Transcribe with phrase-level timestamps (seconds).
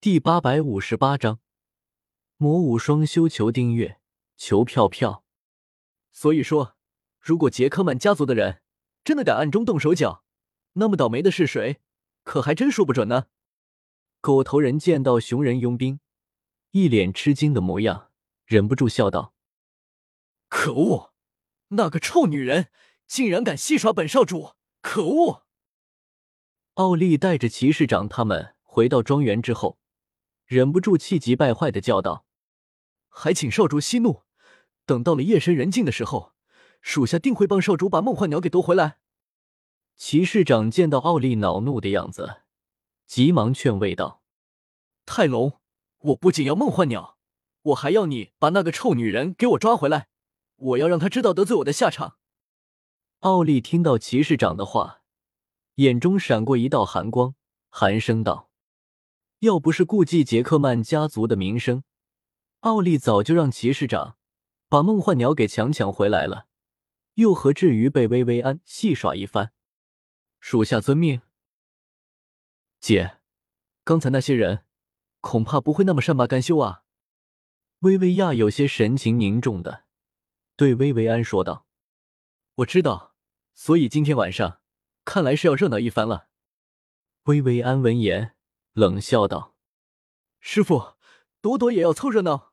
[0.00, 1.40] 第八百五十八章
[2.36, 4.00] 魔武双修，求订阅，
[4.36, 5.24] 求票票。
[6.12, 6.76] 所以说，
[7.18, 8.62] 如果杰克曼家族的人
[9.02, 10.22] 真的敢暗中动手脚，
[10.74, 11.80] 那么倒霉的是谁，
[12.22, 13.26] 可还真说不准呢。
[14.20, 15.98] 狗头人见到熊人佣兵
[16.70, 18.12] 一脸吃惊的模样，
[18.44, 19.34] 忍不住笑道
[20.48, 21.12] ：“可恶，
[21.70, 22.68] 那个臭女人
[23.08, 24.52] 竟然敢戏耍本少主！
[24.80, 25.42] 可恶！”
[26.74, 29.80] 奥利带着骑士长他们回到庄园之后，
[30.48, 32.24] 忍不住气急败坏的叫道
[33.10, 34.22] ：“还请少主息怒，
[34.86, 36.32] 等到了夜深人静的时候，
[36.80, 38.98] 属下定会帮少主把梦幻鸟给夺回来。”
[39.94, 42.40] 骑士长见到奥利恼怒的样子，
[43.06, 44.22] 急忙劝慰道
[45.04, 45.60] ：“泰隆，
[45.98, 47.18] 我不仅要梦幻鸟，
[47.60, 50.08] 我还要你把那个臭女人给我抓回来，
[50.56, 52.16] 我要让她知道得罪我的下场。”
[53.20, 55.02] 奥利听到骑士长的话。
[55.74, 57.36] 眼中闪过一道寒光，
[57.68, 58.47] 寒声道
[59.40, 61.84] ：“要不是顾忌杰克曼家族的名声，
[62.60, 64.16] 奥利早就让骑士长
[64.68, 66.46] 把梦幻鸟给强抢回来了，
[67.14, 69.52] 又何至于被薇薇安戏耍一番？
[70.40, 71.22] 属下遵命。
[72.80, 73.18] 姐，
[73.84, 74.64] 刚才那些人
[75.20, 76.84] 恐怕不会那么善罢甘休啊。”
[77.80, 79.84] 薇薇亚有些神情凝重的
[80.56, 81.66] 对薇薇安说道
[82.56, 83.14] ：“我知道，
[83.54, 84.60] 所以今天晚上。”
[85.04, 86.28] 看来是要热闹一番了。
[87.22, 88.34] 薇薇安闻言
[88.78, 89.56] 冷笑道
[90.38, 90.94] ：“师傅，
[91.40, 92.52] 朵朵也要凑热闹。”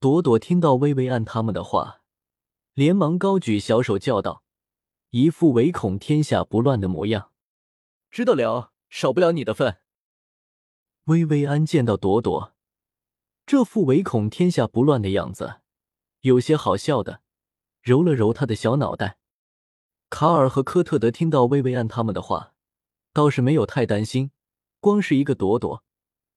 [0.00, 2.02] 朵朵听到薇薇安他们的话，
[2.74, 4.42] 连忙高举小手叫道，
[5.10, 7.30] 一副唯恐天下不乱的模样。
[8.10, 9.78] “知道了，少不了你的份。”
[11.06, 12.56] 薇薇安见到朵朵
[13.46, 15.60] 这副唯恐天下不乱的样子，
[16.22, 17.22] 有些好笑的，
[17.82, 19.18] 揉了揉他的小脑袋。
[20.10, 22.52] 卡尔和科特德听到薇薇安他们的话，
[23.12, 24.32] 倒是没有太担心。
[24.80, 25.84] 光是一个朵朵，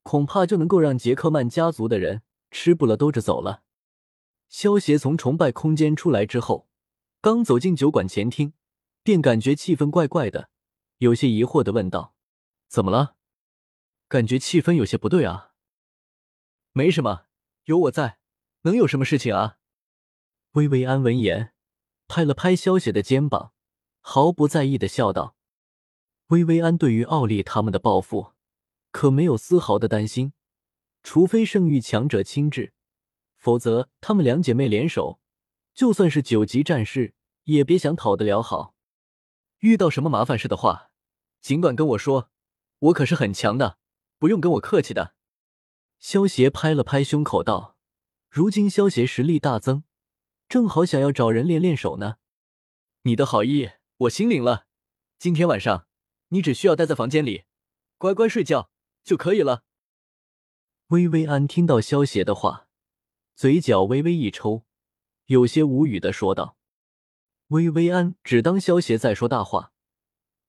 [0.04, 3.64] 恐怕就能够让杰克曼家族的人吃不了兜着走了。
[4.50, 6.68] 萧协从崇拜空间出来之后，
[7.22, 8.54] 刚走进酒馆前厅，
[9.04, 10.50] 便感觉气氛怪怪的，
[10.98, 12.16] 有些疑惑的问道
[12.68, 13.16] ：“怎么了？
[14.08, 15.52] 感觉气氛有些不对啊
[16.74, 17.26] ？”“没什么，
[17.66, 18.20] 有我在，
[18.64, 19.58] 能有什么事情啊？”
[20.54, 21.54] 薇薇安闻言，
[22.08, 23.54] 拍了拍萧协的肩膀。
[24.02, 25.36] 毫不在意的笑道
[26.32, 28.32] ：“薇薇安对于奥利他们的报复，
[28.92, 30.32] 可没有丝毫的担心。
[31.04, 32.72] 除非圣域强者亲至，
[33.36, 35.20] 否则她们两姐妹联手，
[35.74, 38.76] 就算是九级战士，也别想讨得了好。
[39.60, 40.92] 遇到什么麻烦事的话，
[41.42, 42.30] 尽管跟我说，
[42.80, 43.78] 我可是很强的，
[44.18, 45.14] 不用跟我客气的。”
[46.00, 47.76] 萧协拍了拍胸口道
[48.32, 49.84] ：“如今萧协实力大增，
[50.48, 52.16] 正好想要找人练练手呢。
[53.02, 53.72] 你的好意。”
[54.02, 54.66] 我心领了，
[55.20, 55.86] 今天晚上
[56.34, 57.44] 你只需要待在房间里，
[57.98, 58.72] 乖乖睡觉
[59.04, 59.64] 就可以了。
[60.88, 62.68] 薇薇安听到萧邪的话，
[63.36, 64.66] 嘴角微微一抽，
[65.26, 66.58] 有些无语的说道
[67.48, 69.74] ：“薇薇安只当萧邪在说大话，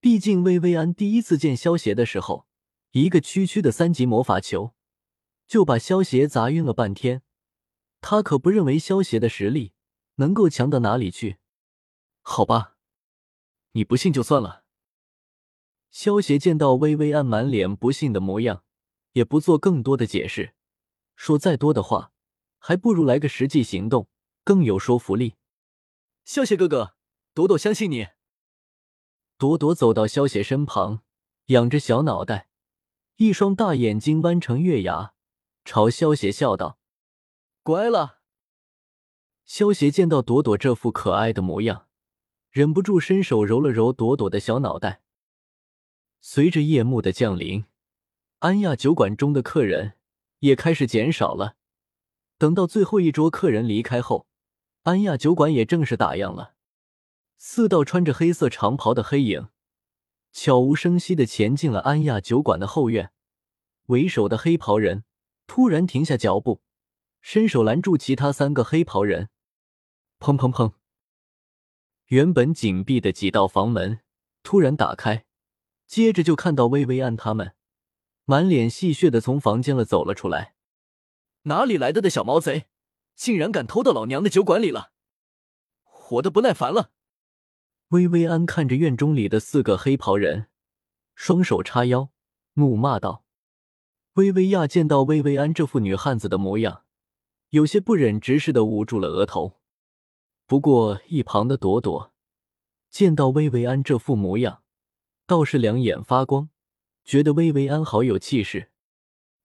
[0.00, 2.46] 毕竟薇薇安第一次见萧邪的时候，
[2.92, 4.74] 一个区区的三级魔法球
[5.46, 7.22] 就把萧邪砸晕了半天，
[8.00, 9.72] 他可不认为萧邪的实力
[10.16, 11.38] 能够强到哪里去。
[12.22, 12.76] 好吧。”
[13.74, 14.61] 你不信就算了。
[15.92, 18.64] 萧协见到薇薇安满脸不信的模样，
[19.12, 20.54] 也不做更多的解释。
[21.16, 22.12] 说再多的话，
[22.58, 24.08] 还不如来个实际行动
[24.42, 25.34] 更有说服力。
[26.24, 26.94] 萧协哥哥，
[27.34, 28.08] 朵朵相信你。
[29.36, 31.02] 朵朵走到萧协身旁，
[31.46, 32.48] 仰着小脑袋，
[33.16, 35.12] 一双大眼睛弯成月牙，
[35.62, 36.78] 朝萧协笑道
[37.62, 38.20] ：“乖了。”
[39.44, 41.88] 萧协见到朵朵这副可爱的模样。
[42.50, 45.01] 忍不住伸手揉了揉朵朵的小脑袋。
[46.24, 47.64] 随着夜幕的降临，
[48.38, 49.94] 安亚酒馆中的客人
[50.38, 51.56] 也开始减少了。
[52.38, 54.28] 等到最后一桌客人离开后，
[54.84, 56.54] 安亚酒馆也正式打烊了。
[57.38, 59.48] 四道穿着黑色长袍的黑影
[60.30, 63.10] 悄无声息的前进了安亚酒馆的后院。
[63.86, 65.02] 为首的黑袍人
[65.48, 66.62] 突然停下脚步，
[67.20, 69.28] 伸手拦住其他三个黑袍人。
[70.20, 70.74] 砰砰砰！
[72.06, 73.98] 原本紧闭的几道房门
[74.44, 75.24] 突然打开，
[75.92, 77.52] 接着就看到薇薇安他们
[78.24, 80.54] 满脸戏谑的从房间了走了出来。
[81.42, 82.64] 哪里来的的小毛贼，
[83.14, 84.92] 竟然敢偷到老娘的酒馆里了！
[85.82, 86.92] 活的不耐烦了。
[87.88, 90.46] 薇薇安看着院中里的四个黑袍人，
[91.14, 92.08] 双手叉腰，
[92.54, 93.26] 怒骂道
[94.16, 96.84] ：“薇薇亚见到薇薇安这副女汉子的模样，
[97.50, 99.60] 有些不忍直视的捂住了额头。”
[100.48, 102.14] 不过，一旁的朵朵
[102.88, 104.61] 见到薇薇安这副模样，
[105.26, 106.50] 倒是两眼发光，
[107.04, 108.70] 觉得薇薇安好有气势。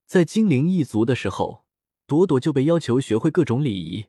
[0.06, 1.66] 在精灵一族的时候，
[2.06, 4.06] 朵朵就被要求学会各种礼仪。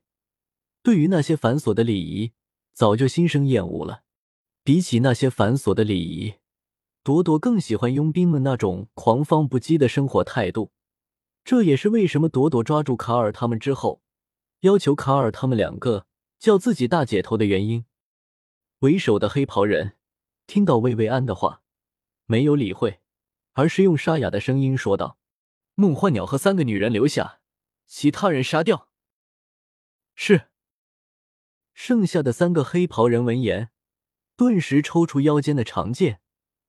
[0.83, 2.33] 对于那些繁琐的礼仪，
[2.73, 4.03] 早就心生厌恶了。
[4.63, 6.35] 比起那些繁琐的礼仪，
[7.03, 10.73] 朵朵更喜欢佣兵们那种狂放不羁的生活态度。
[11.45, 14.03] 这也是为什么朵朵抓住卡尔他们之后，
[14.61, 16.07] 要求卡尔他们两个
[16.39, 17.85] 叫自己大姐头的原因。
[18.81, 19.95] 为首的黑袍人
[20.49, 21.63] 听到薇薇安的话，
[22.25, 23.01] 没有理会，
[23.53, 25.19] 而是用沙哑的声音说道
[25.77, 27.41] ：“梦幻鸟和三个女人留下，
[27.87, 28.89] 其他人杀掉。”
[30.17, 30.49] 是。
[31.75, 33.71] 剩下的三个黑袍人闻言，
[34.37, 36.23] 顿时抽出腰间的长剑，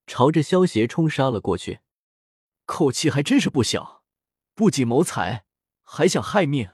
[0.05, 1.79] 朝着萧邪冲杀了过去。
[2.65, 4.03] 口气还真是不小。
[4.53, 5.45] 不仅谋财，
[5.83, 6.71] 还想害命，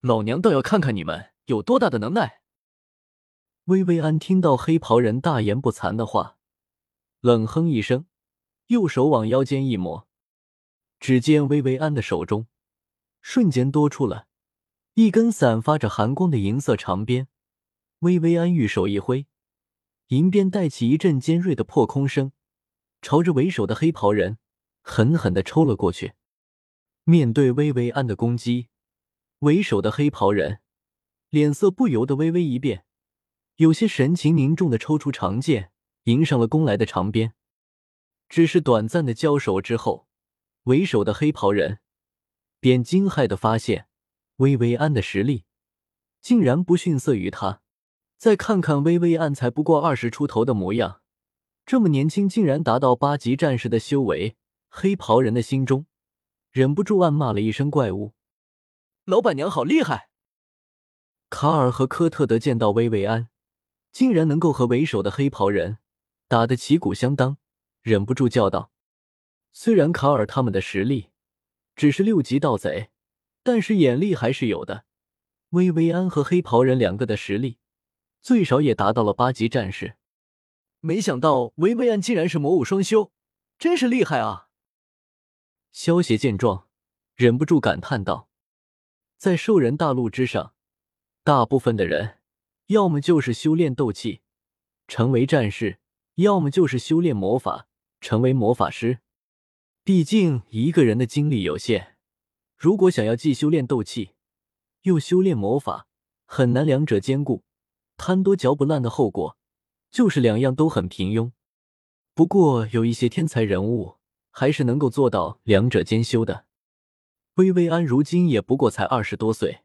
[0.00, 2.37] 老娘倒要看看你们有多大的能耐！
[3.68, 6.38] 薇薇安听到黑袍人大言不惭的话，
[7.20, 8.06] 冷哼一声，
[8.68, 10.08] 右手往腰间一抹，
[10.98, 12.46] 只见薇薇安的手中
[13.20, 14.26] 瞬间多出了
[14.94, 17.28] 一根散发着寒光的银色长鞭。
[17.98, 19.26] 薇薇安玉手一挥，
[20.06, 22.32] 银鞭带起一阵尖锐的破空声，
[23.02, 24.38] 朝着为首的黑袍人
[24.80, 26.14] 狠狠的抽了过去。
[27.04, 28.68] 面对薇薇安的攻击，
[29.40, 30.60] 为首的黑袍人
[31.28, 32.86] 脸色不由得微微一变，
[33.58, 35.72] 有些神情凝重的抽出长剑，
[36.04, 37.34] 迎上了攻来的长鞭。
[38.28, 40.06] 只是短暂的交手之后，
[40.64, 41.80] 为首的黑袍人
[42.60, 43.88] 便惊骇的发现，
[44.36, 45.44] 薇薇安的实力
[46.20, 47.60] 竟然不逊色于他。
[48.16, 51.00] 再看看薇薇安才不过二十出头的模样，
[51.66, 54.36] 这么年轻，竟然达到八级战士的修为，
[54.68, 55.86] 黑袍人的心中。
[56.52, 58.12] 忍不住暗骂了一声“怪物”，
[59.04, 60.10] 老板娘好厉害！
[61.28, 63.28] 卡尔和科特德见到薇薇安
[63.90, 65.78] 竟然能够和为首的黑袍人
[66.28, 67.38] 打得旗鼓相当，
[67.82, 68.70] 忍不住叫道
[69.52, 71.10] ：“虽然卡尔他们的实力
[71.74, 72.90] 只是六级盗贼，
[73.42, 74.84] 但是眼力还是有的。
[75.50, 77.58] 薇薇安和黑袍人两个的实力
[78.20, 79.96] 最少也达到了八级战士，
[80.80, 83.12] 没想到薇薇安竟然是魔武双修，
[83.58, 84.48] 真是厉害啊！”
[85.72, 86.68] 萧协见状，
[87.14, 88.28] 忍不住感叹道
[89.16, 90.54] ：“在兽人大陆之上，
[91.24, 92.17] 大部分的人
[92.68, 94.22] 要么就是修炼斗气，
[94.86, 95.76] 成为战士；
[96.14, 97.68] 要么就是修炼魔法，
[98.00, 99.00] 成为魔法师。
[99.84, 101.96] 毕竟一个人的精力有限，
[102.56, 104.12] 如果想要既修炼斗气，
[104.82, 105.86] 又修炼魔法，
[106.24, 107.44] 很难两者兼顾。
[107.98, 109.36] 贪多嚼不烂的后果，
[109.90, 111.32] 就是两样都很平庸。
[112.14, 113.96] 不过有一些天才人物。”
[114.30, 116.46] 还是能够做到两者兼修的。
[117.34, 119.62] 薇薇安如今也不过才二十多岁，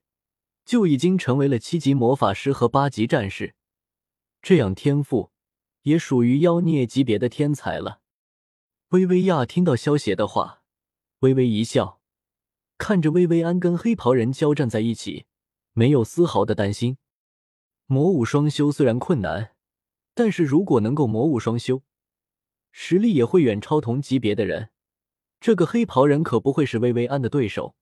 [0.66, 3.56] 就已经成为了七级魔法师和八级战士，
[4.42, 5.32] 这样天赋
[5.84, 8.02] 也属于妖孽级别的天才了。
[8.90, 10.62] 薇薇亚听到萧邪的话，
[11.20, 12.00] 微微一笑，
[12.78, 15.26] 看着薇薇安跟黑袍人交战在一起，
[15.74, 16.98] 没有丝毫的担心。
[17.86, 19.56] 魔武双修虽然困难，
[20.14, 21.84] 但是如果能够魔武双修。
[22.76, 24.70] 实力也会远超同级别的人，
[25.40, 27.76] 这个黑袍人可不会是薇薇安的对手。